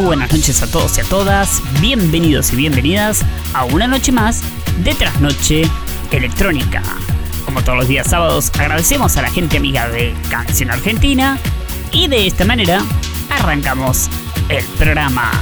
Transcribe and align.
Muy 0.00 0.06
buenas 0.06 0.32
noches 0.32 0.62
a 0.62 0.66
todos 0.66 0.96
y 0.96 1.02
a 1.02 1.04
todas, 1.04 1.60
bienvenidos 1.82 2.54
y 2.54 2.56
bienvenidas 2.56 3.22
a 3.52 3.66
una 3.66 3.86
noche 3.86 4.12
más 4.12 4.40
de 4.82 4.94
Trasnoche 4.94 5.64
Electrónica. 6.10 6.82
Como 7.44 7.62
todos 7.62 7.76
los 7.80 7.88
días 7.88 8.08
sábados, 8.08 8.50
agradecemos 8.58 9.18
a 9.18 9.22
la 9.22 9.30
gente 9.30 9.58
amiga 9.58 9.90
de 9.90 10.14
Canción 10.30 10.70
Argentina 10.70 11.38
y 11.92 12.08
de 12.08 12.26
esta 12.26 12.46
manera 12.46 12.82
arrancamos 13.28 14.08
el 14.48 14.64
programa. 14.78 15.32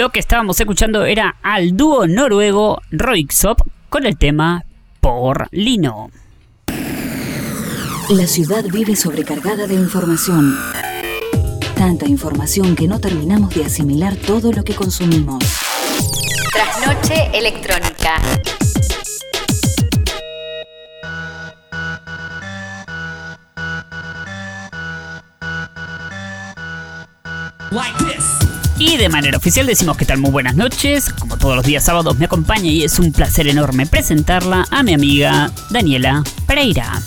Lo 0.00 0.08
que 0.08 0.18
estábamos 0.18 0.58
escuchando 0.58 1.04
era 1.04 1.36
al 1.42 1.76
dúo 1.76 2.06
noruego 2.06 2.80
Roixop 2.90 3.60
con 3.90 4.06
el 4.06 4.16
tema 4.16 4.64
Por 4.98 5.46
Lino. 5.50 6.10
La 8.08 8.26
ciudad 8.26 8.64
vive 8.72 8.96
sobrecargada 8.96 9.66
de 9.66 9.74
información. 9.74 10.56
Tanta 11.74 12.06
información 12.06 12.76
que 12.76 12.88
no 12.88 12.98
terminamos 12.98 13.54
de 13.54 13.66
asimilar 13.66 14.16
todo 14.16 14.52
lo 14.52 14.64
que 14.64 14.74
consumimos. 14.74 15.44
Trasnoche 16.50 17.28
electrónica. 17.34 18.16
Y 28.90 28.96
de 28.96 29.08
manera 29.08 29.38
oficial 29.38 29.68
decimos 29.68 29.96
que 29.96 30.04
tal 30.04 30.18
muy 30.18 30.32
buenas 30.32 30.56
noches. 30.56 31.10
Como 31.12 31.36
todos 31.38 31.54
los 31.54 31.64
días 31.64 31.84
sábados 31.84 32.18
me 32.18 32.24
acompaña 32.24 32.72
y 32.72 32.82
es 32.82 32.98
un 32.98 33.12
placer 33.12 33.46
enorme 33.46 33.86
presentarla 33.86 34.66
a 34.68 34.82
mi 34.82 34.92
amiga 34.92 35.52
Daniela 35.70 36.24
Pereira. 36.44 37.00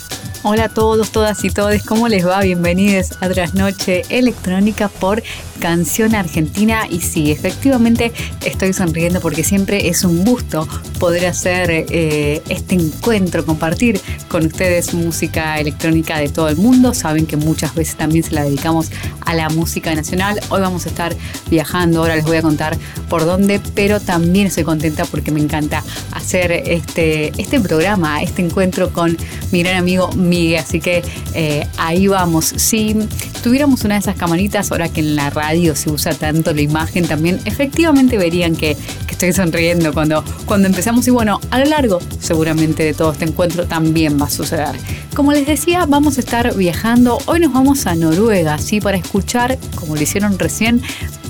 Hola 0.43 0.65
a 0.65 0.69
todos, 0.69 1.11
todas 1.11 1.43
y 1.43 1.49
todes, 1.49 1.83
¿cómo 1.83 2.07
les 2.07 2.25
va? 2.25 2.39
Bienvenidos 2.39 3.17
a 3.19 3.27
Trasnoche 3.27 4.03
Electrónica 4.07 4.87
por 4.87 5.23
Canción 5.63 6.13
Argentina. 6.13 6.87
Y 6.89 6.99
sí, 6.99 7.31
efectivamente 7.31 8.11
estoy 8.43 8.73
sonriendo 8.73 9.21
porque 9.21 9.45
siempre 9.45 9.87
es 9.87 10.03
un 10.03 10.25
gusto 10.25 10.67
poder 10.99 11.25
hacer 11.25 11.71
eh, 11.71 12.41
este 12.49 12.75
encuentro, 12.75 13.45
compartir 13.45 14.01
con 14.27 14.45
ustedes 14.45 14.93
música 14.93 15.57
electrónica 15.61 16.17
de 16.17 16.27
todo 16.27 16.49
el 16.49 16.57
mundo. 16.57 16.93
Saben 16.93 17.25
que 17.25 17.37
muchas 17.37 17.73
veces 17.75 17.95
también 17.95 18.25
se 18.25 18.31
la 18.31 18.43
dedicamos 18.43 18.91
a 19.21 19.33
la 19.35 19.47
música 19.47 19.95
nacional. 19.95 20.37
Hoy 20.49 20.59
vamos 20.59 20.85
a 20.85 20.89
estar 20.89 21.15
viajando, 21.49 21.99
ahora 21.99 22.17
les 22.17 22.25
voy 22.25 22.35
a 22.35 22.41
contar 22.41 22.77
por 23.07 23.23
dónde, 23.23 23.61
pero 23.73 24.01
también 24.01 24.47
estoy 24.47 24.65
contenta 24.65 25.05
porque 25.05 25.31
me 25.31 25.39
encanta 25.39 25.81
hacer 26.11 26.51
este, 26.51 27.31
este 27.41 27.61
programa, 27.61 28.21
este 28.21 28.41
encuentro 28.41 28.91
con 28.91 29.17
mi 29.53 29.63
gran 29.63 29.77
amigo 29.77 30.11
Miguel. 30.11 30.59
Así 30.59 30.81
que 30.81 31.05
eh, 31.33 31.65
ahí 31.77 32.07
vamos. 32.07 32.53
Si 32.57 32.97
tuviéramos 33.41 33.85
una 33.85 33.93
de 33.93 34.01
esas 34.01 34.17
camaritas, 34.17 34.69
ahora 34.73 34.89
que 34.89 34.99
en 34.99 35.15
la 35.15 35.29
radio 35.29 35.52
se 35.75 35.89
usa 35.89 36.13
tanto 36.13 36.53
la 36.53 36.61
imagen, 36.61 37.07
también 37.07 37.39
efectivamente 37.45 38.17
verían 38.17 38.55
que, 38.55 38.77
estoy 39.09 39.31
sonriendo 39.31 39.93
cuando, 39.93 40.23
cuando 40.45 40.67
empezamos. 40.67 41.07
Y 41.07 41.11
bueno, 41.11 41.39
a 41.51 41.59
lo 41.59 41.65
largo 41.65 41.99
seguramente 42.19 42.83
de 42.83 42.93
todo 42.93 43.11
este 43.11 43.25
encuentro 43.25 43.65
también 43.67 44.19
va 44.19 44.25
a 44.25 44.29
suceder. 44.29 44.75
Como 45.15 45.31
les 45.31 45.45
decía, 45.45 45.85
vamos 45.85 46.17
a 46.17 46.21
estar 46.21 46.55
viajando. 46.55 47.19
Hoy 47.27 47.39
nos 47.39 47.53
vamos 47.53 47.85
a 47.85 47.95
Noruega, 47.95 48.57
¿sí? 48.57 48.81
Para 48.81 48.97
escuchar, 48.97 49.57
como 49.75 49.95
lo 49.95 50.01
hicieron 50.01 50.39
recién, 50.39 50.81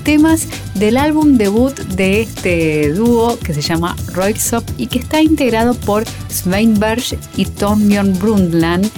temas 0.04 0.46
del 0.74 0.96
álbum 0.96 1.36
debut 1.36 1.74
de 1.74 2.22
este 2.22 2.92
dúo 2.92 3.38
que 3.38 3.54
se 3.54 3.62
llama 3.62 3.96
Roixop 4.12 4.64
y 4.76 4.86
que 4.86 4.98
está 4.98 5.20
integrado 5.22 5.74
por 5.74 6.04
Svein 6.30 6.78
Berg 6.78 7.02
y 7.36 7.46
Torbjörn 7.46 8.18
Brundtland 8.18 8.90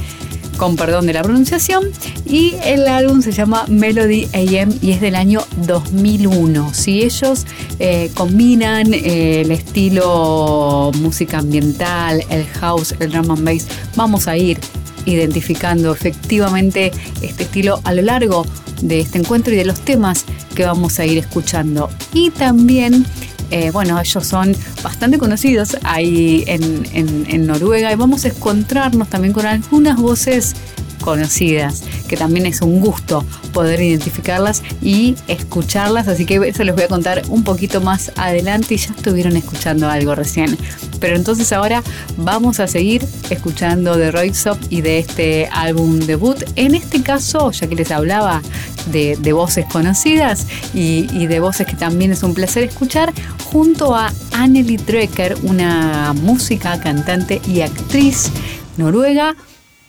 con 0.56 0.76
perdón 0.76 1.06
de 1.06 1.12
la 1.12 1.22
pronunciación, 1.22 1.84
y 2.24 2.54
el 2.64 2.88
álbum 2.88 3.22
se 3.22 3.32
llama 3.32 3.64
Melody 3.68 4.24
AM 4.32 4.72
y 4.82 4.92
es 4.92 5.00
del 5.00 5.14
año 5.14 5.40
2001. 5.66 6.74
Si 6.74 7.02
ellos 7.02 7.46
eh, 7.78 8.10
combinan 8.14 8.92
eh, 8.92 9.42
el 9.42 9.50
estilo 9.50 10.90
música 11.00 11.38
ambiental, 11.38 12.22
el 12.30 12.46
house, 12.46 12.94
el 13.00 13.10
drum 13.10 13.30
and 13.30 13.44
bass, 13.44 13.66
vamos 13.94 14.28
a 14.28 14.36
ir 14.36 14.58
identificando 15.04 15.92
efectivamente 15.92 16.92
este 17.22 17.44
estilo 17.44 17.80
a 17.84 17.94
lo 17.94 18.02
largo 18.02 18.44
de 18.82 19.00
este 19.00 19.18
encuentro 19.18 19.54
y 19.54 19.56
de 19.56 19.64
los 19.64 19.80
temas 19.80 20.24
que 20.54 20.64
vamos 20.64 20.98
a 20.98 21.06
ir 21.06 21.18
escuchando. 21.18 21.88
Y 22.12 22.30
también 22.30 23.06
eh, 23.50 23.70
bueno, 23.70 24.00
ellos 24.00 24.26
son 24.26 24.56
bastante 24.82 25.19
conocidos 25.19 25.76
ahí 25.84 26.44
en, 26.46 26.87
en, 26.93 27.26
en, 27.28 27.46
Noruega 27.46 27.93
y 27.93 27.94
vamos 27.94 28.25
a 28.25 28.28
encontrarnos 28.28 29.08
también 29.08 29.32
con 29.32 29.46
algunas 29.46 29.96
voces 29.96 30.54
conocidas, 31.00 31.84
que 32.06 32.16
también 32.16 32.46
es 32.46 32.60
un 32.62 32.80
gusto 32.80 33.24
poder 33.52 33.80
identificarlas 33.80 34.62
y 34.82 35.16
escucharlas, 35.28 36.08
así 36.08 36.26
que 36.26 36.36
eso 36.46 36.64
les 36.64 36.74
voy 36.74 36.84
a 36.84 36.88
contar 36.88 37.22
un 37.28 37.44
poquito 37.44 37.80
más 37.80 38.12
adelante 38.16 38.74
y 38.74 38.78
ya 38.78 38.90
estuvieron 38.96 39.36
escuchando 39.36 39.88
algo 39.88 40.14
recién. 40.14 40.56
Pero 41.00 41.16
entonces 41.16 41.52
ahora 41.52 41.82
vamos 42.16 42.60
a 42.60 42.66
seguir 42.66 43.04
escuchando 43.30 43.96
de 43.96 44.10
Roixop 44.10 44.58
y 44.70 44.80
de 44.80 44.98
este 44.98 45.48
álbum 45.52 45.98
debut. 45.98 46.38
En 46.56 46.74
este 46.74 47.02
caso, 47.02 47.50
ya 47.50 47.66
que 47.66 47.74
les 47.74 47.90
hablaba 47.90 48.42
de, 48.86 49.32
voces 49.32 49.66
conocidas 49.66 50.46
y, 50.72 51.06
y, 51.12 51.26
de 51.26 51.40
voces 51.40 51.66
que 51.66 51.76
también 51.76 52.12
es 52.12 52.22
un 52.22 52.32
placer 52.32 52.62
escuchar, 52.64 53.12
junto 53.44 53.94
a 53.94 54.12
Anneli 54.32 54.76
Drecker, 54.76 55.36
una 55.42 56.14
música, 56.14 56.80
cantante 56.80 57.40
y 57.46 57.60
actriz 57.60 58.30
noruega, 58.76 59.36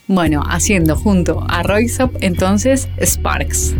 bueno, 0.08 0.42
haciendo 0.48 0.96
junto 0.96 1.44
a 1.48 1.62
Roixop 1.62 2.16
entonces 2.20 2.88
Sparks. 3.00 3.74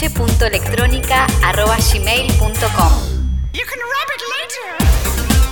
trasnoche.electrónica.gmail.com 0.00 2.92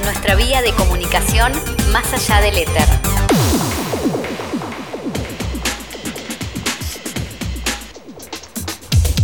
Nuestra 0.03 0.35
vía 0.37 0.63
de 0.63 0.73
comunicación 0.73 1.53
más 1.93 2.11
allá 2.15 2.41
del 2.41 2.57
éter. 2.57 2.89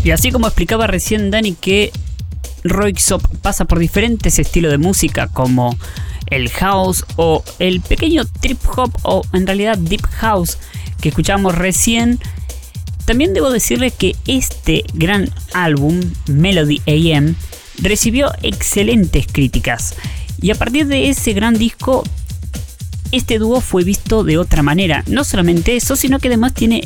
Y 0.02 0.10
así 0.10 0.30
como 0.30 0.46
explicaba 0.46 0.86
recién 0.86 1.30
Dani 1.30 1.54
que 1.54 1.90
Roixop 2.62 3.22
pasa 3.40 3.64
por 3.64 3.78
diferentes 3.78 4.38
estilos 4.38 4.72
de 4.72 4.78
música 4.78 5.28
como 5.28 5.78
el 6.26 6.50
house 6.50 7.06
o 7.16 7.42
el 7.58 7.80
pequeño 7.80 8.24
trip 8.40 8.60
hop 8.76 8.94
o 9.02 9.22
en 9.32 9.46
realidad 9.46 9.78
deep 9.78 10.04
house 10.06 10.58
que 11.00 11.08
escuchamos 11.08 11.54
recién, 11.54 12.20
también 13.04 13.34
debo 13.34 13.50
decirle 13.50 13.90
que 13.90 14.16
este 14.26 14.84
gran 14.94 15.30
álbum, 15.52 16.00
Melody 16.26 16.80
AM, 16.86 17.36
recibió 17.82 18.32
excelentes 18.42 19.26
críticas. 19.26 19.94
Y 20.40 20.50
a 20.50 20.54
partir 20.54 20.86
de 20.86 21.10
ese 21.10 21.32
gran 21.32 21.54
disco, 21.54 22.04
este 23.12 23.38
dúo 23.38 23.60
fue 23.60 23.84
visto 23.84 24.24
de 24.24 24.38
otra 24.38 24.62
manera. 24.62 25.04
No 25.06 25.24
solamente 25.24 25.76
eso, 25.76 25.96
sino 25.96 26.18
que 26.18 26.28
además 26.28 26.54
tiene 26.54 26.82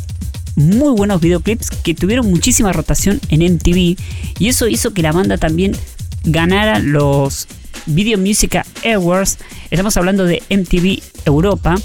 muy 0.56 0.92
buenos 0.92 1.20
videoclips 1.20 1.70
que 1.70 1.94
tuvieron 1.94 2.28
muchísima 2.28 2.72
rotación 2.72 3.20
en 3.30 3.54
MTV. 3.54 3.96
Y 4.38 4.48
eso 4.48 4.68
hizo 4.68 4.92
que 4.92 5.02
la 5.02 5.12
banda 5.12 5.38
también 5.38 5.72
ganara 6.25 6.80
los 6.80 7.46
Video 7.87 8.18
Music 8.18 8.62
Awards. 8.84 9.38
Estamos 9.70 9.96
hablando 9.96 10.25
de 10.25 10.42
MTV 10.50 11.00
Europa, 11.25 11.76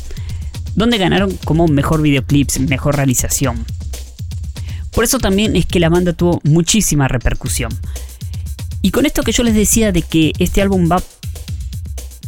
donde 0.76 0.98
ganaron 0.98 1.38
como 1.46 1.68
mejor 1.68 2.02
videoclips, 2.02 2.60
mejor 2.60 2.96
realización. 2.96 3.66
Por 4.94 5.04
eso 5.04 5.20
también 5.20 5.56
es 5.56 5.66
que 5.66 5.80
la 5.80 5.90
banda 5.90 6.14
tuvo 6.14 6.40
muchísima 6.44 7.08
repercusión. 7.08 7.72
Y 8.82 8.92
con 8.92 9.06
esto 9.06 9.24
que 9.24 9.32
yo 9.32 9.44
les 9.44 9.56
decía 9.56 9.92
de 9.92 10.02
que 10.02 10.34
este 10.40 10.62
álbum 10.62 10.90
va 10.92 11.02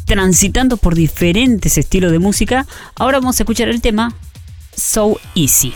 transitando 0.05 0.77
por 0.77 0.95
diferentes 0.95 1.77
estilos 1.77 2.11
de 2.11 2.19
música, 2.19 2.65
ahora 2.95 3.19
vamos 3.19 3.39
a 3.39 3.43
escuchar 3.43 3.69
el 3.69 3.81
tema 3.81 4.15
So 4.75 5.19
Easy. 5.35 5.73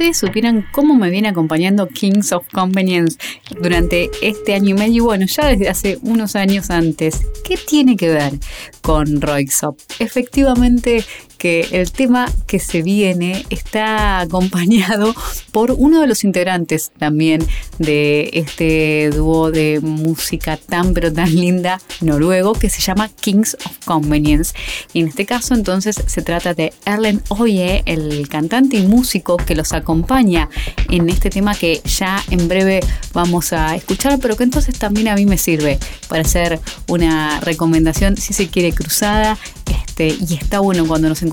Ustedes 0.00 0.16
supieran 0.16 0.64
cómo 0.72 0.94
me 0.94 1.10
viene 1.10 1.28
acompañando 1.28 1.86
Kings 1.86 2.32
of 2.32 2.48
Convenience 2.50 3.18
durante 3.60 4.10
este 4.22 4.54
año 4.54 4.70
y 4.70 4.78
medio, 4.78 5.04
bueno, 5.04 5.26
ya 5.26 5.48
desde 5.48 5.68
hace 5.68 5.98
unos 6.00 6.36
años 6.36 6.70
antes, 6.70 7.20
¿qué 7.44 7.58
tiene 7.58 7.98
que 7.98 8.08
ver 8.08 8.32
con 8.80 9.20
Roixop? 9.20 9.78
Efectivamente, 9.98 11.04
que 11.40 11.66
el 11.72 11.90
tema 11.90 12.30
que 12.46 12.58
se 12.58 12.82
viene 12.82 13.46
está 13.48 14.20
acompañado 14.20 15.14
por 15.52 15.70
uno 15.70 16.02
de 16.02 16.06
los 16.06 16.22
integrantes 16.22 16.92
también 16.98 17.42
de 17.78 18.28
este 18.34 19.08
dúo 19.08 19.50
de 19.50 19.80
música 19.80 20.58
tan 20.58 20.92
pero 20.92 21.10
tan 21.10 21.34
linda 21.34 21.80
noruego 22.02 22.52
que 22.52 22.68
se 22.68 22.82
llama 22.82 23.08
Kings 23.08 23.56
of 23.64 23.78
Convenience. 23.86 24.52
Y 24.92 25.00
en 25.00 25.08
este 25.08 25.24
caso 25.24 25.54
entonces 25.54 26.02
se 26.06 26.20
trata 26.20 26.52
de 26.52 26.74
Erlen 26.84 27.22
Oye, 27.28 27.84
el 27.86 28.28
cantante 28.28 28.76
y 28.76 28.86
músico 28.86 29.38
que 29.38 29.54
los 29.54 29.72
acompaña 29.72 30.50
en 30.90 31.08
este 31.08 31.30
tema 31.30 31.54
que 31.54 31.80
ya 31.86 32.22
en 32.28 32.48
breve 32.48 32.80
vamos 33.14 33.54
a 33.54 33.74
escuchar, 33.76 34.18
pero 34.20 34.36
que 34.36 34.44
entonces 34.44 34.78
también 34.78 35.08
a 35.08 35.14
mí 35.14 35.24
me 35.24 35.38
sirve 35.38 35.78
para 36.06 36.20
hacer 36.20 36.60
una 36.86 37.40
recomendación 37.40 38.18
si 38.18 38.34
se 38.34 38.48
quiere 38.48 38.74
cruzada. 38.74 39.38
Este, 39.86 40.08
y 40.08 40.34
está 40.34 40.60
bueno 40.60 40.86
cuando 40.86 41.08
nos. 41.08 41.29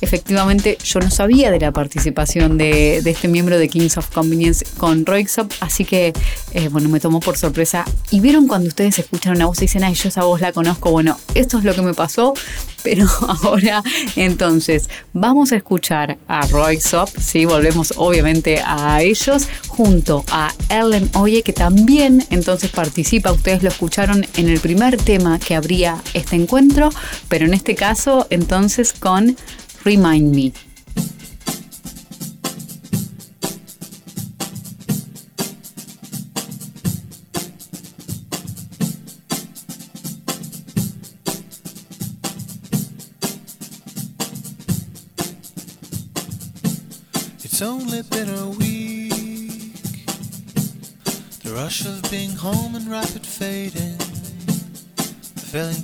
Efectivamente, 0.00 0.78
yo 0.84 1.00
no 1.00 1.10
sabía 1.10 1.50
de 1.50 1.60
la 1.60 1.72
participación 1.72 2.58
de, 2.58 3.00
de 3.02 3.10
este 3.10 3.28
miembro 3.28 3.58
de 3.58 3.68
Kings 3.68 3.96
of 3.96 4.08
Convenience 4.10 4.64
con 4.78 5.06
Roixop, 5.06 5.50
así 5.60 5.84
que, 5.84 6.12
eh, 6.52 6.68
bueno, 6.68 6.88
me 6.88 7.00
tomó 7.00 7.20
por 7.20 7.36
sorpresa. 7.36 7.84
Y 8.10 8.20
vieron 8.20 8.46
cuando 8.46 8.68
ustedes 8.68 8.98
escuchan 8.98 9.36
una 9.36 9.46
voz 9.46 9.58
y 9.58 9.62
dicen, 9.62 9.84
ay, 9.84 9.94
yo 9.94 10.08
esa 10.08 10.24
voz 10.24 10.40
la 10.40 10.52
conozco. 10.52 10.90
Bueno, 10.90 11.18
esto 11.34 11.58
es 11.58 11.64
lo 11.64 11.74
que 11.74 11.82
me 11.82 11.94
pasó, 11.94 12.34
pero 12.82 13.06
ahora, 13.42 13.82
entonces, 14.16 14.88
vamos 15.12 15.52
a 15.52 15.56
escuchar 15.56 16.18
a 16.28 16.46
Roixop, 16.46 17.08
sí, 17.18 17.44
volvemos 17.44 17.94
obviamente 17.96 18.60
a 18.64 19.02
ellos, 19.02 19.48
junto 19.76 20.22
a 20.30 20.52
Ellen 20.68 21.08
Oye, 21.14 21.42
que 21.42 21.54
también 21.54 22.24
entonces 22.28 22.70
participa. 22.70 23.32
Ustedes 23.32 23.62
lo 23.62 23.70
escucharon 23.70 24.26
en 24.36 24.48
el 24.48 24.60
primer 24.60 24.98
tema 24.98 25.38
que 25.38 25.54
abría 25.54 25.96
este 26.12 26.36
encuentro, 26.36 26.90
pero 27.28 27.46
en 27.46 27.54
este 27.54 27.74
caso, 27.74 28.26
entonces, 28.28 28.92
con 28.92 29.34
Remind 29.82 30.34
Me. 30.34 30.71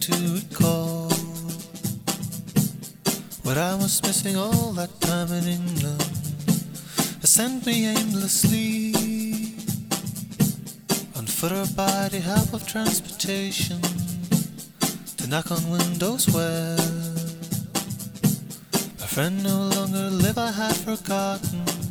To 0.09 0.15
recall 0.15 1.11
what 3.43 3.59
I 3.59 3.75
was 3.75 4.03
missing 4.03 4.39
all 4.39 4.73
that 4.73 4.89
time 5.03 5.31
in 5.33 5.45
England. 5.45 6.01
Has 7.21 7.29
sent 7.29 7.67
me 7.67 7.89
aimlessly 7.89 8.95
on 11.15 11.27
foot 11.27 11.53
or 11.53 11.67
by 11.77 12.09
the 12.09 12.21
help 12.21 12.55
of 12.55 12.67
transportation 12.67 13.83
to 15.19 15.29
knock 15.29 15.51
on 15.51 15.69
windows 15.69 16.27
where 16.31 16.79
my 19.01 19.07
friend 19.15 19.43
no 19.45 19.69
longer 19.77 20.09
live. 20.09 20.39
I 20.39 20.53
had 20.53 20.75
forgotten. 20.75 21.88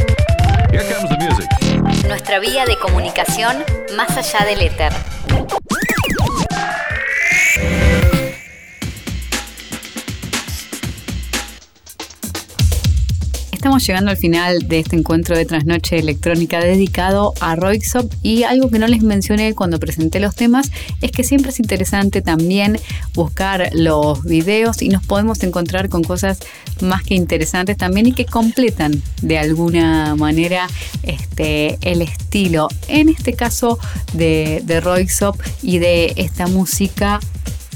Nuestra 2.07 2.39
vía 2.39 2.65
de 2.65 2.77
comunicación 2.77 3.63
más 3.95 4.17
allá 4.17 4.45
del 4.45 4.61
éter. 4.61 4.91
Llegando 13.79 14.11
al 14.11 14.17
final 14.17 14.67
de 14.67 14.79
este 14.79 14.95
encuentro 14.95 15.35
de 15.37 15.45
trasnoche 15.45 15.97
electrónica 15.97 16.59
dedicado 16.59 17.33
a 17.39 17.55
Roixop 17.55 18.11
y 18.21 18.43
algo 18.43 18.69
que 18.69 18.79
no 18.79 18.87
les 18.87 19.01
mencioné 19.01 19.53
cuando 19.53 19.79
presenté 19.79 20.19
los 20.19 20.35
temas 20.35 20.71
es 21.01 21.11
que 21.11 21.23
siempre 21.23 21.51
es 21.51 21.59
interesante 21.59 22.21
también 22.21 22.79
buscar 23.13 23.69
los 23.73 24.23
videos 24.23 24.81
y 24.81 24.89
nos 24.89 25.05
podemos 25.05 25.43
encontrar 25.43 25.89
con 25.89 26.03
cosas 26.03 26.39
más 26.81 27.03
que 27.03 27.15
interesantes 27.15 27.77
también 27.77 28.07
y 28.07 28.11
que 28.13 28.25
completan 28.25 29.01
de 29.21 29.37
alguna 29.37 30.15
manera 30.15 30.67
este, 31.03 31.77
el 31.81 32.01
estilo, 32.01 32.67
en 32.87 33.09
este 33.09 33.33
caso 33.33 33.79
de, 34.13 34.61
de 34.65 34.85
y 35.61 35.79
de 35.79 36.13
esta 36.15 36.47
música 36.47 37.19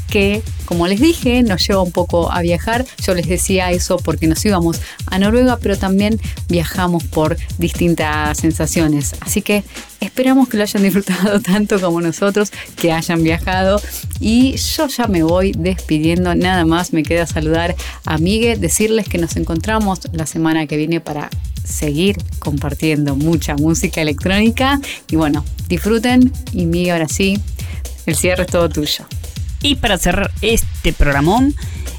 que, 0.09 0.41
como 0.65 0.87
les 0.87 0.99
dije, 0.99 1.43
nos 1.43 1.65
lleva 1.65 1.81
un 1.81 1.91
poco 1.91 2.31
a 2.31 2.41
viajar. 2.41 2.85
Yo 3.05 3.13
les 3.13 3.27
decía 3.27 3.71
eso 3.71 3.97
porque 3.97 4.27
nos 4.27 4.43
íbamos 4.45 4.81
a 5.05 5.19
Noruega, 5.19 5.57
pero 5.57 5.77
también 5.77 6.19
viajamos 6.49 7.03
por 7.03 7.37
distintas 7.57 8.37
sensaciones. 8.37 9.15
Así 9.21 9.41
que 9.41 9.63
esperamos 10.01 10.49
que 10.49 10.57
lo 10.57 10.63
hayan 10.63 10.83
disfrutado 10.83 11.39
tanto 11.41 11.79
como 11.79 12.01
nosotros, 12.01 12.51
que 12.75 12.91
hayan 12.91 13.23
viajado. 13.23 13.81
Y 14.19 14.55
yo 14.57 14.87
ya 14.87 15.07
me 15.07 15.23
voy 15.23 15.53
despidiendo. 15.53 16.35
Nada 16.35 16.65
más 16.65 16.93
me 16.93 17.03
queda 17.03 17.25
saludar 17.25 17.75
a 18.05 18.17
Miguel, 18.17 18.59
decirles 18.59 19.07
que 19.07 19.17
nos 19.17 19.35
encontramos 19.35 19.99
la 20.11 20.25
semana 20.25 20.67
que 20.67 20.77
viene 20.77 20.99
para 20.99 21.29
seguir 21.63 22.17
compartiendo 22.39 23.15
mucha 23.15 23.55
música 23.55 24.01
electrónica. 24.01 24.81
Y 25.09 25.15
bueno, 25.15 25.45
disfruten. 25.67 26.31
Y 26.51 26.65
Miguel, 26.65 26.93
ahora 26.93 27.07
sí, 27.07 27.39
el 28.05 28.15
cierre 28.15 28.43
es 28.43 28.47
todo 28.47 28.69
tuyo. 28.69 29.05
Y 29.61 29.75
para 29.75 29.97
cerrar 29.97 30.31
este 30.41 30.93
programón, 30.93 31.55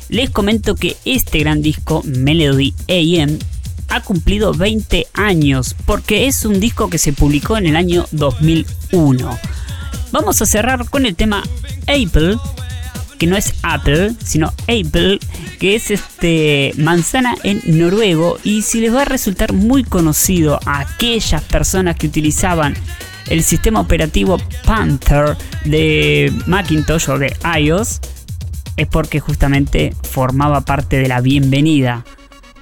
les 0.09 0.31
comento 0.31 0.75
que 0.75 0.97
este 1.05 1.39
gran 1.41 1.63
disco, 1.63 2.03
Melody 2.05 2.75
AM, 2.89 3.39
ha 3.89 4.01
cumplido 4.03 4.55
20 4.55 5.09
años, 5.15 5.75
porque 5.85 6.27
es 6.27 6.45
un 6.45 6.61
disco 6.61 6.89
que 6.89 6.99
se 6.99 7.13
publicó 7.13 7.59
en 7.59 7.67
el 7.67 7.77
año 7.77 8.07
2001. 8.13 9.39
Vamos 10.13 10.41
a 10.43 10.47
cerrar 10.47 10.89
con 10.89 11.07
el 11.07 11.17
tema 11.17 11.43
Apple, 11.87 12.37
que 13.19 13.27
no 13.27 13.37
es 13.37 13.53
Apple, 13.63 14.15
sino 14.25 14.49
Apple, 14.63 15.19
que 15.59 15.75
es 15.75 15.91
este 15.91 16.73
manzana 16.79 17.37
en 17.43 17.61
noruego. 17.67 18.39
Y 18.43 18.63
si 18.63 18.81
les 18.81 18.95
va 18.95 19.03
a 19.03 19.05
resultar 19.05 19.53
muy 19.53 19.85
conocido 19.85 20.59
a 20.65 20.81
aquellas 20.81 21.43
personas 21.43 21.97
que 21.97 22.07
utilizaban 22.07 22.75
el 23.31 23.45
sistema 23.45 23.81
operativo 23.81 24.37
Panther 24.67 25.37
de 25.65 26.33
Macintosh 26.47 27.09
o 27.09 27.19
de 27.19 27.35
iOS 27.59 28.01
es 28.77 28.87
porque 28.89 29.21
justamente 29.21 29.95
formaba 30.03 30.63
parte 30.63 30.97
de 30.97 31.09
la 31.09 31.21
bienvenida 31.21 32.05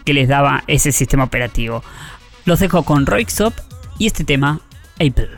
que 0.04 0.14
les 0.14 0.28
daba 0.28 0.64
ese 0.66 0.92
sistema 0.92 1.24
operativo. 1.24 1.82
Los 2.44 2.60
dejo 2.60 2.82
con 2.82 3.06
Roixop 3.06 3.54
y 3.98 4.06
este 4.06 4.24
tema, 4.24 4.60
Apple. 4.96 5.30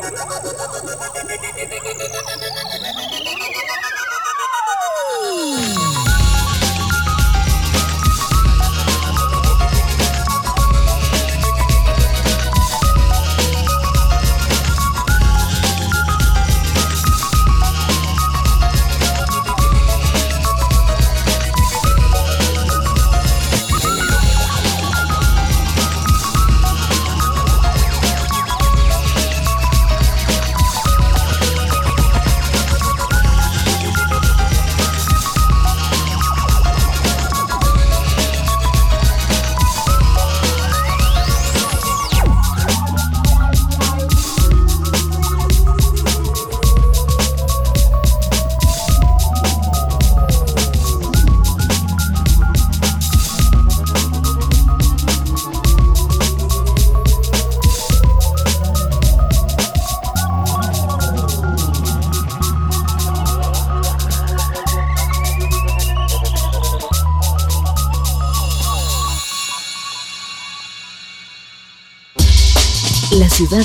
¡Gracias! 0.00 2.63